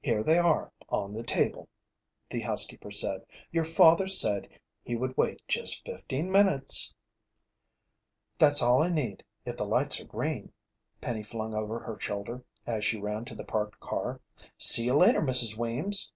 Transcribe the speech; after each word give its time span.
"Here 0.00 0.22
they 0.22 0.38
are, 0.38 0.70
on 0.90 1.12
the 1.12 1.24
table," 1.24 1.68
the 2.30 2.42
housekeeper 2.42 2.92
said. 2.92 3.26
"Your 3.50 3.64
father 3.64 4.06
said 4.06 4.48
he 4.84 4.94
would 4.94 5.16
wait 5.16 5.42
just 5.48 5.84
fifteen 5.84 6.30
minutes." 6.30 6.94
"That's 8.38 8.62
all 8.62 8.80
I 8.80 8.90
need, 8.90 9.24
if 9.44 9.56
the 9.56 9.64
lights 9.66 10.00
are 10.00 10.04
green," 10.04 10.52
Penny 11.00 11.24
flung 11.24 11.52
over 11.52 11.80
her 11.80 11.98
shoulder, 11.98 12.44
as 12.64 12.84
she 12.84 13.00
ran 13.00 13.24
to 13.24 13.34
the 13.34 13.42
parked 13.42 13.80
car. 13.80 14.20
"See 14.56 14.84
you 14.84 14.94
later, 14.94 15.20
Mrs. 15.20 15.58
Weems!" 15.58 16.12